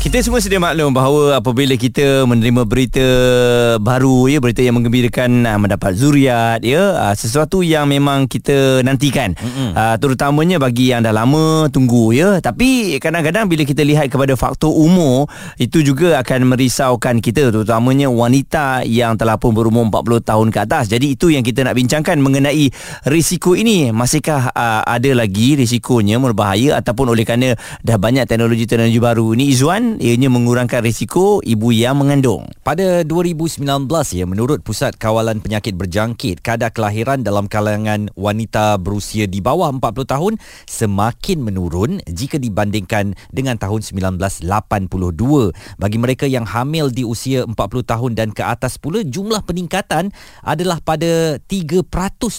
[0.00, 3.04] Kita semua sedia maklum bahawa apabila kita menerima berita
[3.84, 9.36] baru ya berita yang menggembirakan uh, mendapat zuriat ya uh, sesuatu yang memang kita nantikan.
[9.76, 12.40] Uh, terutamanya bagi yang dah lama tunggu ya.
[12.40, 15.28] Tapi kadang-kadang bila kita lihat kepada faktor umur
[15.60, 20.88] itu juga akan merisaukan kita terutamanya wanita yang telah pun berumur 40 tahun ke atas.
[20.88, 22.72] Jadi itu yang kita nak bincangkan mengenai
[23.04, 23.92] risiko ini.
[23.92, 27.52] Masihkah uh, ada lagi risikonya berbahaya ataupun oleh kerana
[27.84, 29.36] dah banyak teknologi-teknologi baru?
[29.36, 32.46] Ni Izwan ianya mengurangkan risiko ibu yang mengandung.
[32.62, 33.64] Pada 2019
[34.14, 40.06] ya menurut Pusat Kawalan Penyakit Berjangkit kadar kelahiran dalam kalangan wanita berusia di bawah 40
[40.06, 40.32] tahun
[40.70, 44.44] semakin menurun jika dibandingkan dengan tahun 1982.
[45.80, 50.78] Bagi mereka yang hamil di usia 40 tahun dan ke atas pula jumlah peningkatan adalah
[50.78, 51.88] pada 3%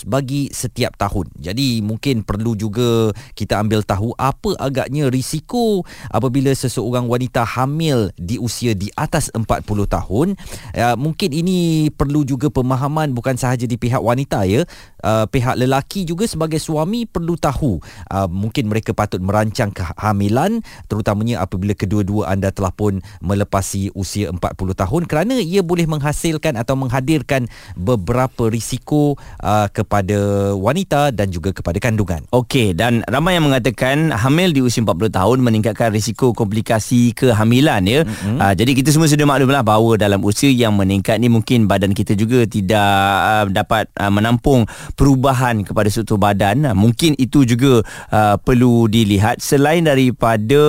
[0.05, 1.33] bagi setiap tahun.
[1.41, 5.81] Jadi mungkin perlu juga kita ambil tahu apa agaknya risiko
[6.13, 10.27] apabila seseorang wanita hamil di usia di atas 40 tahun.
[10.75, 14.65] Uh, mungkin ini perlu juga pemahaman bukan sahaja di pihak wanita ya.
[15.01, 17.81] Uh, pihak lelaki juga sebagai suami perlu tahu
[18.13, 24.41] uh, mungkin mereka patut merancang kehamilan terutamanya apabila kedua-dua anda telah pun melepasi usia 40
[24.77, 25.01] tahun.
[25.09, 32.23] Kerana ia boleh menghasilkan atau menghadirkan beberapa risiko uh, kepada wanita dan juga kepada kandungan.
[32.29, 38.01] Okey dan ramai yang mengatakan hamil di usia 40 tahun meningkatkan risiko komplikasi kehamilan ya.
[38.03, 38.37] Mm-hmm.
[38.37, 42.11] Uh, jadi kita semua sudah maklumlah bahawa dalam usia yang meningkat ni mungkin badan kita
[42.19, 42.91] juga tidak
[43.23, 44.67] uh, dapat uh, menampung
[44.99, 46.67] perubahan kepada struktur badan.
[46.67, 47.79] Uh, mungkin itu juga
[48.11, 50.61] uh, perlu dilihat selain daripada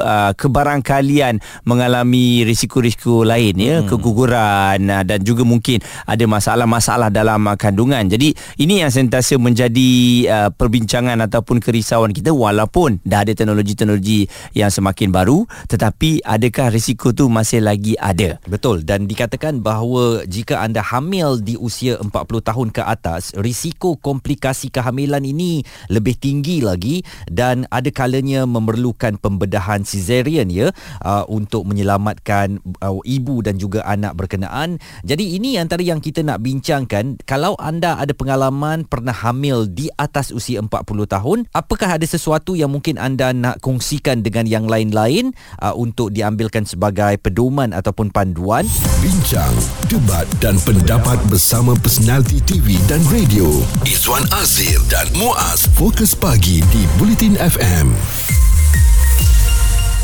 [0.00, 3.88] uh, kebarangkalian mengalami risiko-risiko lain ya, mm.
[3.92, 8.08] keguguran uh, dan juga mungkin ada masalah-masalah dalam uh, kandungan.
[8.08, 9.90] Jadi ini yang sentiasa menjadi
[10.30, 17.10] uh, perbincangan ataupun kerisauan kita walaupun dah ada teknologi-teknologi yang semakin baru tetapi adakah risiko
[17.10, 18.38] tu masih lagi ada?
[18.46, 22.12] Betul dan dikatakan bahawa jika anda hamil di usia 40
[22.46, 29.82] tahun ke atas, risiko komplikasi kehamilan ini lebih tinggi lagi dan ada kalanya memerlukan pembedahan
[29.82, 30.70] cesarean ya
[31.02, 34.78] uh, untuk menyelamatkan uh, ibu dan juga anak berkenaan.
[35.02, 40.30] Jadi ini antara yang kita nak bincangkan kalau anda ada pengalaman pernah hamil di atas
[40.30, 40.70] usia 40
[41.10, 46.68] tahun, apakah ada sesuatu yang mungkin anda nak kongsikan dengan yang lain-lain uh, untuk diambilkan
[46.68, 48.68] sebagai pedoman ataupun panduan.
[49.00, 49.56] Bincang,
[49.88, 53.48] debat dan pendapat bersama personaliti TV dan radio.
[53.88, 57.96] Izwan Azir dan Muaz Fokus Pagi di Bulletin FM.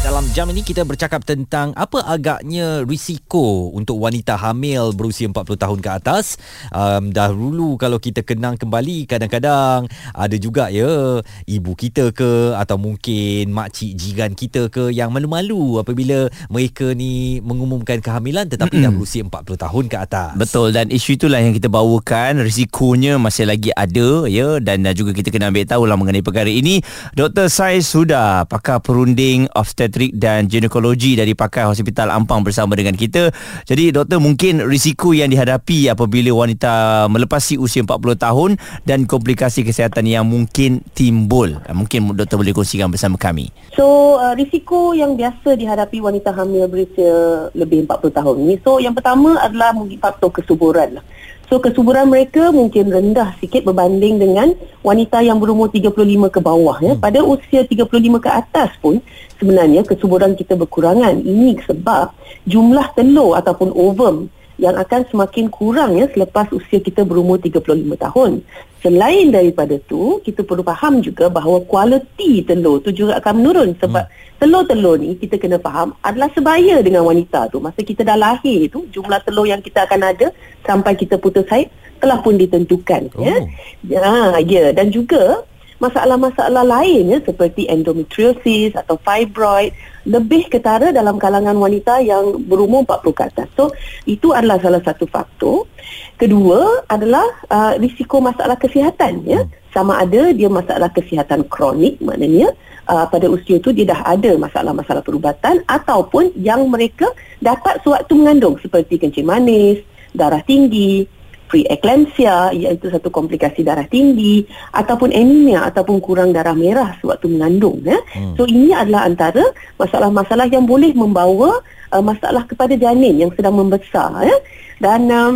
[0.03, 5.79] Dalam jam ini kita bercakap tentang apa agaknya risiko untuk wanita hamil berusia 40 tahun
[5.79, 6.43] ke atas.
[6.75, 13.55] Um, dahulu kalau kita kenang kembali kadang-kadang ada juga ya ibu kita ke atau mungkin
[13.55, 18.91] makcik jiran kita ke yang malu-malu apabila mereka ni mengumumkan kehamilan tetapi mm-hmm.
[18.91, 20.31] dah berusia 40 tahun ke atas.
[20.35, 25.31] Betul dan isu itulah yang kita bawakan risikonya masih lagi ada ya dan juga kita
[25.31, 26.83] kena ambil tahu lah mengenai perkara ini.
[27.15, 27.47] Dr.
[27.47, 33.29] Sai sudah pakar perunding obstetrik pediatrik dan ginekologi dari Pakai Hospital Ampang bersama dengan kita.
[33.69, 38.51] Jadi doktor mungkin risiko yang dihadapi apabila wanita melepasi usia 40 tahun
[38.89, 41.61] dan komplikasi kesihatan yang mungkin timbul.
[41.69, 43.53] Mungkin doktor boleh kongsikan bersama kami.
[43.77, 48.57] So uh, risiko yang biasa dihadapi wanita hamil berusia lebih 40 tahun ni.
[48.65, 51.05] So yang pertama adalah mungkin faktor kesuburan lah.
[51.53, 55.93] So kesuburan mereka mungkin rendah sikit berbanding dengan wanita yang berumur 35
[56.33, 56.97] ke bawah ya.
[56.97, 57.05] Hmm.
[57.05, 57.93] Pada usia 35
[58.25, 59.05] ke atas pun
[59.37, 61.21] sebenarnya kesuburan kita berkurangan.
[61.21, 62.17] Ini sebab
[62.49, 67.69] jumlah telur ataupun ovum yang akan semakin kurang ya selepas usia kita berumur 35
[68.01, 68.41] tahun.
[68.81, 74.09] Selain daripada tu, kita perlu faham juga bahawa kualiti telur tu juga akan menurun sebab
[74.09, 74.32] hmm.
[74.43, 77.63] Telur-telur ni kita kena faham adalah sebaya dengan wanita tu.
[77.63, 80.35] Masa kita dah lahir tu, jumlah telur yang kita akan ada
[80.67, 81.71] sampai kita putus haid
[82.03, 83.15] telah pun ditentukan ya.
[83.15, 83.23] oh.
[83.23, 83.39] ya.
[83.87, 84.11] Ya,
[84.43, 85.47] ya dan juga
[85.79, 89.75] masalah-masalah lain ya seperti endometriosis atau fibroid
[90.07, 93.49] lebih ketara dalam kalangan wanita yang berumur 40 ke atas.
[93.55, 93.71] So
[94.07, 95.71] itu adalah salah satu faktor.
[96.19, 99.47] Kedua adalah uh, risiko masalah kesihatan ya.
[99.71, 102.55] Sama ada dia masalah kesihatan kronik maknanya
[102.89, 107.07] uh, pada usia itu dia dah ada masalah-masalah perubatan ataupun yang mereka
[107.39, 109.83] dapat sewaktu mengandung seperti kencing manis,
[110.15, 111.07] darah tinggi,
[111.53, 118.01] preeclampsia iaitu satu komplikasi darah tinggi ataupun anemia ataupun kurang darah merah sewaktu mengandung ya.
[118.17, 118.33] Hmm.
[118.41, 119.45] So ini adalah antara
[119.77, 121.61] masalah-masalah yang boleh membawa
[121.93, 124.37] uh, masalah kepada janin yang sedang membesar ya.
[124.81, 125.35] Dan um,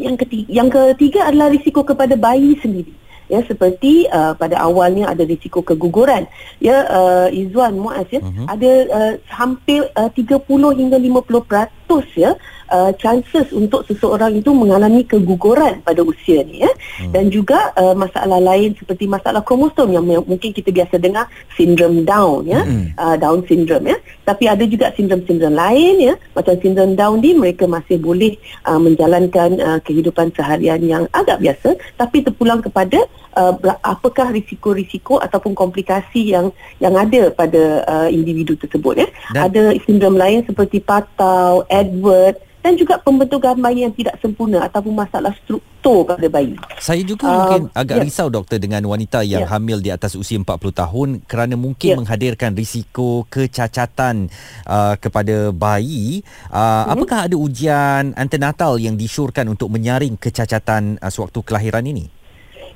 [0.00, 3.01] yang ketiga, yang ketiga adalah risiko kepada bayi sendiri
[3.32, 6.28] ya seperti uh, pada awalnya ada risiko keguguran
[6.60, 8.44] ya uh, Izwan Muaz ya uh-huh.
[8.44, 10.44] ada uh, hampir uh, 30
[10.76, 11.81] hingga 50%
[12.16, 12.32] ya
[12.72, 17.12] uh, chances untuk seseorang itu mengalami keguguran pada usia ni ya hmm.
[17.12, 22.48] dan juga uh, masalah lain seperti masalah kromosom yang mungkin kita biasa dengar sindrom Down
[22.48, 22.96] ya hmm.
[22.96, 27.68] uh, Down syndrome ya tapi ada juga sindrom-sindrom lain ya macam sindrom Down ni mereka
[27.68, 33.04] masih boleh uh, menjalankan uh, kehidupan seharian yang agak biasa tapi terpulang kepada
[33.36, 39.62] uh, apakah risiko-risiko ataupun komplikasi yang yang ada pada uh, individu tersebut ya dan ada
[39.84, 46.06] sindrom lain seperti patau Edward dan juga pembentukan bayi yang tidak sempurna ataupun masalah struktur
[46.06, 46.54] pada bayi.
[46.78, 48.06] Saya juga uh, mungkin agak yeah.
[48.06, 49.50] risau doktor dengan wanita yang yeah.
[49.50, 51.98] hamil di atas usia 40 tahun kerana mungkin yeah.
[51.98, 54.30] menghadirkan risiko kecacatan
[54.70, 56.22] uh, kepada bayi.
[56.48, 56.92] Uh, mm-hmm.
[56.94, 62.21] Apakah ada ujian antenatal yang disyorkan untuk menyaring kecacatan uh, sewaktu kelahiran ini?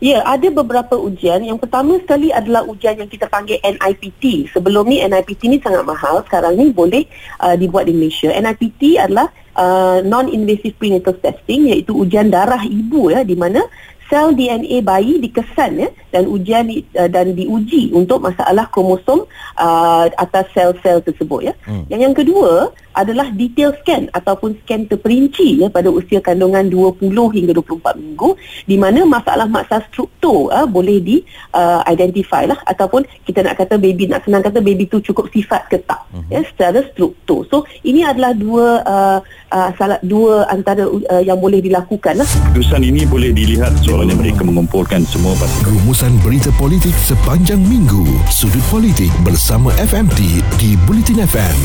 [0.00, 1.40] Ya, ada beberapa ujian.
[1.40, 4.52] Yang pertama sekali adalah ujian yang kita panggil NIPT.
[4.52, 6.20] Sebelum ni NIPT ni sangat mahal.
[6.28, 7.08] Sekarang ni boleh
[7.40, 8.28] uh, dibuat di Malaysia.
[8.28, 13.64] NIPT adalah uh, non-invasive prenatal testing iaitu ujian darah ibu ya di mana
[14.06, 19.26] sel DNA bayi dikesan ya dan ujian uh, dan diuji untuk masalah kromosom
[19.58, 21.54] uh, atas sel-sel tersebut ya.
[21.66, 21.88] Hmm.
[21.90, 22.52] Yang yang kedua
[22.96, 28.30] adalah detail scan ataupun scan terperinci ya pada usia kandungan 20 hingga 24 minggu
[28.64, 31.16] di mana masalah-masalah struktur uh, boleh di
[31.52, 35.68] uh, identify lah ataupun kita nak kata baby nak senang kata baby tu cukup sifat
[35.68, 36.32] ke tak hmm.
[36.32, 37.44] ya secara struktur.
[37.52, 39.18] So ini adalah dua uh,
[39.52, 42.26] uh, salah dua antara uh, yang boleh dilakukan lah.
[42.26, 45.64] Keputusan ini boleh dilihat so soalnya mereka mengumpulkan semua pasti.
[45.64, 48.04] Rumusan berita politik sepanjang minggu.
[48.28, 51.56] Sudut politik bersama FMT di Bulletin FM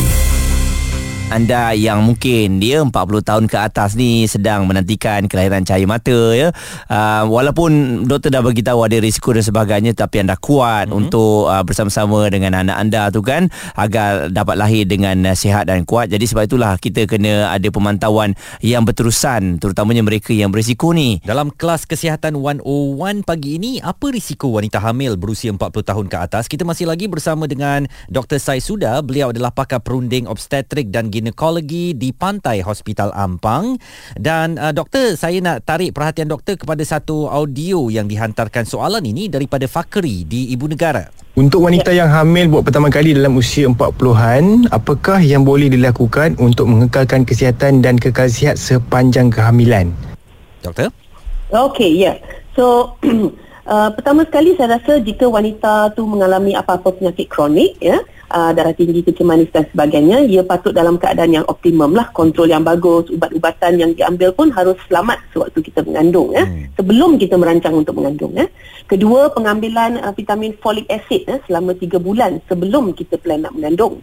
[1.31, 2.91] anda yang mungkin dia 40
[3.23, 6.51] tahun ke atas ni sedang menantikan kelahiran cahaya mata ya
[6.91, 10.99] uh, walaupun doktor dah bagi tahu ada risiko dan sebagainya tapi anda kuat mm-hmm.
[10.99, 13.47] untuk uh, bersama-sama dengan anak anda tu kan
[13.79, 18.35] agar dapat lahir dengan uh, sihat dan kuat jadi sebab itulah kita kena ada pemantauan
[18.59, 22.59] yang berterusan terutamanya mereka yang berisiko ni dalam kelas kesihatan 101
[23.23, 27.47] pagi ini apa risiko wanita hamil berusia 40 tahun ke atas kita masih lagi bersama
[27.47, 28.35] dengan Dr.
[28.35, 33.77] Sai Suda beliau adalah pakar perunding obstetrik dan ginekologi di Pantai Hospital Ampang
[34.17, 39.29] dan uh, doktor saya nak tarik perhatian doktor kepada satu audio yang dihantarkan soalan ini
[39.29, 41.21] daripada Fakri di Ibu Negara.
[41.31, 46.67] Untuk wanita yang hamil buat pertama kali dalam usia 40-an, apakah yang boleh dilakukan untuk
[46.67, 49.95] mengekalkan kesihatan dan kekal sihat sepanjang kehamilan?
[50.59, 50.91] Doktor?
[51.55, 52.11] Okey, ya.
[52.11, 52.15] Yeah.
[52.51, 52.95] So
[53.71, 58.71] uh, pertama sekali saya rasa jika wanita tu mengalami apa-apa penyakit kronik ya, uh, darah
[58.71, 63.11] tinggi, kecil manis dan sebagainya, ia patut dalam keadaan yang optimum lah, kontrol yang bagus,
[63.11, 66.73] ubat-ubatan yang diambil pun harus selamat sewaktu kita mengandung ya, hmm.
[66.79, 68.47] sebelum kita merancang untuk mengandung ya.
[68.87, 73.99] Kedua, pengambilan uh, vitamin folic acid ya, selama 3 bulan sebelum kita plan nak mengandung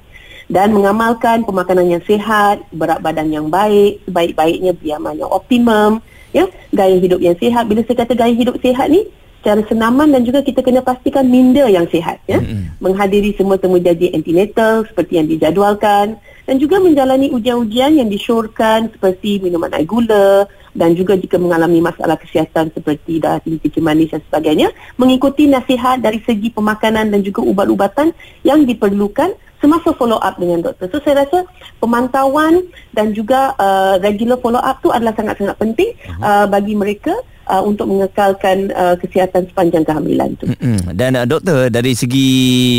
[0.48, 6.00] dan mengamalkan pemakanan yang sihat, berat badan yang baik, sebaik-baiknya biaman yang optimum,
[6.32, 7.68] ya, gaya hidup yang sihat.
[7.68, 9.04] Bila saya kata gaya hidup sihat ni,
[9.38, 12.82] secara senaman dan juga kita kena pastikan minda yang sihat ya mm-hmm.
[12.82, 16.18] menghadiri semua temu janji antenatal seperti yang dijadualkan
[16.48, 22.18] dan juga menjalani ujian-ujian yang disyorkan seperti minuman air gula dan juga jika mengalami masalah
[22.18, 27.42] kesihatan seperti darah tinggi kecil manis dan sebagainya mengikuti nasihat dari segi pemakanan dan juga
[27.44, 30.86] ubat-ubatan yang diperlukan semasa follow up dengan doktor.
[30.88, 31.42] So saya rasa
[31.82, 36.22] pemantauan dan juga uh, regular follow up tu adalah sangat-sangat penting uh-huh.
[36.22, 37.14] uh, bagi mereka
[37.48, 40.46] uh, untuk mengekalkan uh, kesihatan sepanjang kehamilan tu.
[40.46, 40.92] Mm-hmm.
[40.94, 42.28] Dan uh, doktor dari segi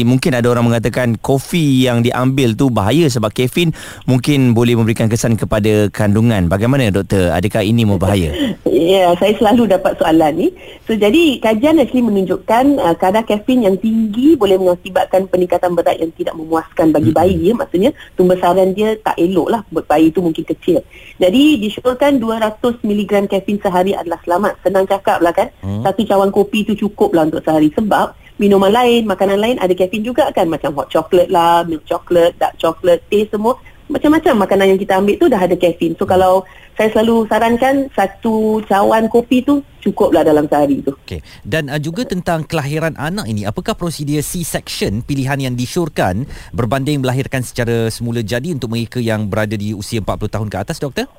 [0.06, 3.74] mungkin ada orang mengatakan kopi yang diambil tu bahaya sebab kafein
[4.06, 6.48] mungkin boleh memberikan kesan kepada kandungan.
[6.48, 7.34] Bagaimana doktor?
[7.34, 8.30] Adakah ini berbahaya?
[8.70, 10.48] ya, yeah, saya selalu dapat soalan ni.
[10.86, 16.14] So jadi kajian actually menunjukkan uh, kadar kafein yang tinggi boleh mengakibatkan peningkatan berat yang
[16.14, 17.58] tidak memuaskan bagi bayi mm-hmm.
[17.58, 17.62] ya.
[17.66, 20.86] Maksudnya pembesaran dia tak elok lah buat bayi tu mungkin kecil.
[21.20, 25.84] Jadi disyorkan 200 mg kafein sehari adalah selamat senang cakap lah kan hmm.
[25.84, 30.02] satu cawan kopi tu cukup lah untuk sehari sebab minuman lain makanan lain ada kafein
[30.02, 34.80] juga kan macam hot chocolate lah milk chocolate dark chocolate teh semua macam-macam makanan yang
[34.80, 36.46] kita ambil tu dah ada kafein so kalau
[36.80, 41.20] saya selalu sarankan satu cawan kopi tu cukup lah dalam sehari tu okay.
[41.44, 46.24] dan uh, juga tentang kelahiran anak ini apakah prosedur C-section pilihan yang disyorkan
[46.56, 50.80] berbanding melahirkan secara semula jadi untuk mereka yang berada di usia 40 tahun ke atas
[50.80, 51.12] doktor?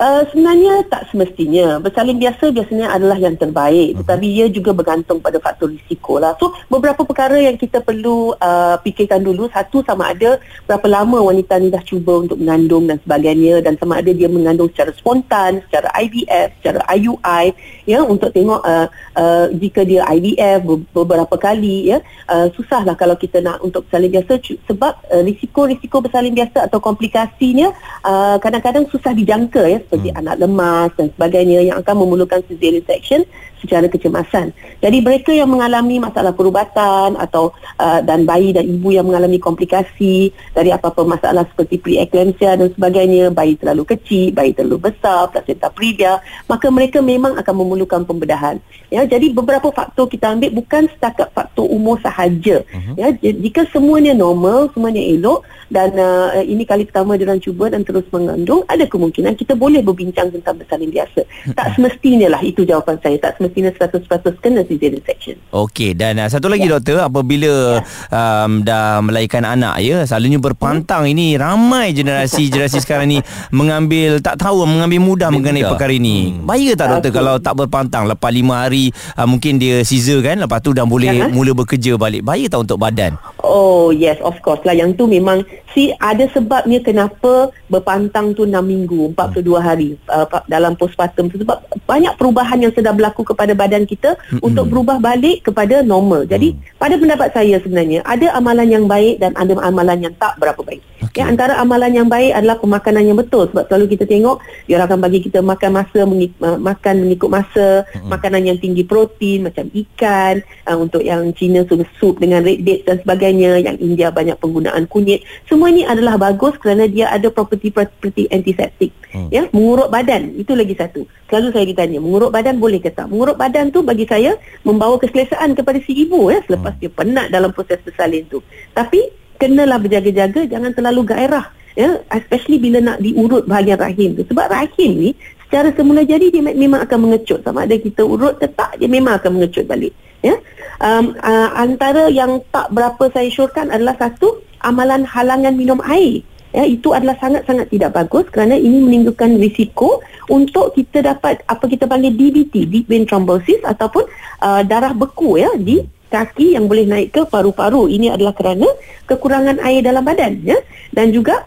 [0.00, 1.76] Uh, sebenarnya tak semestinya.
[1.76, 4.00] Bersalin biasa biasanya adalah yang terbaik.
[4.00, 6.32] Tetapi ia juga bergantung pada faktor risiko lah.
[6.40, 9.52] So, beberapa perkara yang kita perlu uh, fikirkan dulu.
[9.52, 13.60] Satu, sama ada berapa lama wanita ni dah cuba untuk mengandung dan sebagainya.
[13.60, 17.44] Dan sama ada dia mengandung secara spontan, secara IVF, secara IUI.
[17.84, 18.88] Ya, untuk tengok uh,
[19.20, 20.64] uh, jika dia IVF
[20.96, 21.92] beberapa kali.
[21.92, 22.00] ya
[22.32, 24.32] uh, Susahlah kalau kita nak untuk bersalin biasa.
[24.64, 27.68] Sebab uh, risiko-risiko bersalin biasa atau komplikasinya
[28.00, 30.20] uh, kadang-kadang susah dijangka ya seperti hmm.
[30.20, 33.22] anak lemas dan sebagainya yang akan memerlukan cesarean section
[33.64, 34.52] secara kecemasan.
[34.84, 40.36] Jadi mereka yang mengalami masalah perubatan atau uh, dan bayi dan ibu yang mengalami komplikasi
[40.52, 46.20] dari apa-apa masalah seperti preeclampsia dan sebagainya, bayi terlalu kecil, bayi terlalu besar, placenta previa,
[46.44, 48.60] maka mereka memang akan memerlukan pembedahan.
[48.92, 52.62] Ya, jadi beberapa faktor kita ambil bukan setakat faktor umur sahaja.
[52.68, 52.94] Uh-huh.
[53.00, 58.04] Ya, jika semuanya normal, semuanya elok dan uh, ini kali pertama dia cuba dan terus
[58.12, 61.20] mengandung, ada kemungkinan kita boleh berbincang tentang bersalin biasa.
[61.56, 63.16] Tak semestinya lah itu jawapan saya.
[63.16, 65.36] Tak semestinya kena 100% kena cesarean section.
[65.48, 66.76] Okey dan uh, satu lagi ya.
[66.76, 68.44] doktor apabila ya.
[68.44, 71.12] um, dah melahirkan anak ya selalunya berpantang hmm.
[71.16, 73.18] ini ramai generasi-generasi sekarang ni
[73.48, 76.36] mengambil tak tahu mengambil mudah Dia mengenai perkara ini.
[76.36, 76.44] Hmm.
[76.44, 77.18] Bahaya tak doktor okay.
[77.22, 78.84] kalau tak berpantang lepas 5 hari
[79.16, 82.20] uh, mungkin dia caesar kan lepas tu dah boleh ya, mula bekerja balik.
[82.26, 83.16] Bahaya tak untuk badan?
[83.40, 85.40] Oh yes of course lah yang tu memang
[85.74, 89.54] si ada sebabnya kenapa berpantang tu 6 minggu 42 hmm.
[89.60, 94.40] hari uh, dalam postpartum sebab banyak perubahan yang sedang berlaku kepada badan kita mm-hmm.
[94.40, 96.24] untuk berubah balik kepada normal.
[96.24, 96.80] Jadi mm.
[96.80, 100.80] pada pendapat saya sebenarnya ada amalan yang baik dan ada amalan yang tak berapa baik.
[101.04, 101.20] Okay.
[101.20, 104.98] Ya antara amalan yang baik adalah pemakanan yang betul sebab selalu kita tengok dia akan
[104.98, 108.08] bagi kita makan masa mengik- makan mengikut masa, mm-hmm.
[108.08, 112.88] makanan yang tinggi protein macam ikan uh, untuk yang Cina sup, sup dengan red dates
[112.88, 115.22] dan sebagainya, yang India banyak penggunaan kunyit.
[115.46, 118.90] Semua ini adalah bagus kerana dia ada property-property antiseptik.
[119.14, 119.28] Mm.
[119.30, 121.06] Ya, mengurut badan itu lagi satu.
[121.30, 123.08] Selalu saya ditanya, mengurut badan boleh ke tak?
[123.08, 126.80] Mengurut badan tu bagi saya membawa keselesaan kepada si ibu ya selepas hmm.
[126.82, 128.42] dia penat dalam proses bersalin tu.
[128.74, 134.46] Tapi kenalah berjaga-jaga jangan terlalu gairah ya especially bila nak diurut bahagian rahim tu sebab
[134.46, 135.10] rahim ni
[135.46, 139.18] secara semula jadi dia memang akan mengecut sama ada kita urut ke tak dia memang
[139.18, 139.90] akan mengecut balik
[140.22, 140.38] ya
[140.78, 146.24] um, uh, antara yang tak berapa saya syorkan adalah satu amalan halangan minum air.
[146.54, 149.98] Ya itu adalah sangat-sangat tidak bagus kerana ini menimbulkan risiko
[150.30, 154.06] untuk kita dapat apa kita panggil DVT deep vein thrombosis ataupun
[154.38, 155.82] uh, darah beku ya di
[156.14, 157.90] kaki yang boleh naik ke paru-paru.
[157.90, 158.70] Ini adalah kerana
[159.10, 160.58] kekurangan air dalam badan ya.
[160.94, 161.42] Dan juga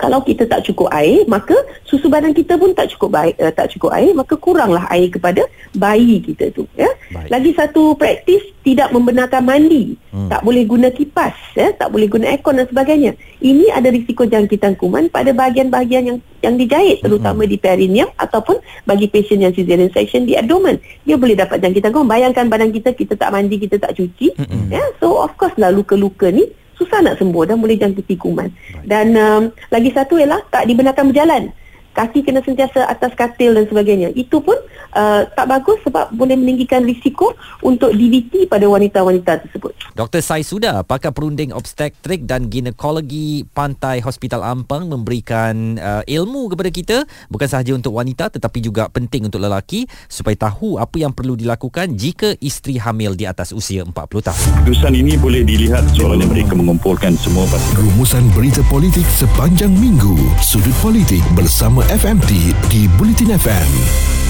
[0.00, 3.68] kalau kita tak cukup air maka susu badan kita pun tak cukup baik uh, tak
[3.76, 5.44] cukup air maka kuranglah air kepada
[5.76, 7.28] bayi kita tu ya baik.
[7.28, 10.30] lagi satu praktis tidak membenarkan mandi hmm.
[10.32, 14.78] tak boleh guna kipas ya tak boleh guna aircon dan sebagainya ini ada risiko jangkitan
[14.78, 17.50] kuman pada bahagian-bahagian yang yang dijahit terutama hmm.
[17.52, 22.08] di perineum ataupun bagi pasien yang cesarean section di abdomen dia boleh dapat jangkitan kuman
[22.08, 24.72] bayangkan badan kita kita tak mandi kita tak cuci hmm.
[24.72, 28.48] ya so of course lah luka-luka ni susah nak sembuh dan boleh jangkiti kuman.
[28.84, 31.52] Dan um, lagi satu ialah tak dibenarkan berjalan
[31.92, 34.10] kaki kena sentiasa atas katil dan sebagainya.
[34.12, 34.56] Itu pun
[34.96, 39.72] uh, tak bagus sebab boleh meninggikan risiko untuk DVT pada wanita-wanita tersebut.
[39.92, 40.20] Dr.
[40.24, 46.96] Sai Suda, pakar perunding obstetrik dan ginekologi Pantai Hospital Ampang memberikan uh, ilmu kepada kita
[47.28, 51.94] bukan sahaja untuk wanita tetapi juga penting untuk lelaki supaya tahu apa yang perlu dilakukan
[51.94, 54.48] jika isteri hamil di atas usia 40 tahun.
[54.64, 57.44] Keputusan ini boleh dilihat soalnya mereka mengumpulkan semua
[57.76, 60.16] rumusan berita politik sepanjang minggu.
[60.40, 61.20] Sudut politik
[61.90, 64.21] FMT di Bulletin FM.